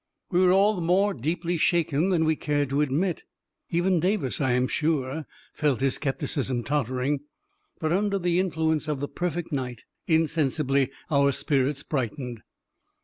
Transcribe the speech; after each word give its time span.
We 0.31 0.39
were 0.41 0.51
all 0.51 0.81
more 0.81 1.13
deeply 1.13 1.57
shaken 1.57 2.09
than 2.09 2.25
we 2.25 2.35
cared 2.35 2.69
to 2.71 2.81
admit— 2.81 3.21
even 3.69 3.99
Davis, 3.99 4.41
I 4.41 4.53
am 4.53 4.67
sure, 4.67 5.27
felt 5.53 5.79
his 5.79 5.93
skepticism 5.93 6.63
tottering!— 6.63 7.19
but, 7.79 7.93
under 7.93 8.17
the 8.17 8.41
influ 8.41 8.71
ence 8.71 8.87
of 8.87 8.99
the 8.99 9.07
perfect 9.07 9.51
night, 9.51 9.83
insensibly 10.07 10.89
our 11.11 11.31
spirits 11.31 11.83
brightened. 11.83 12.41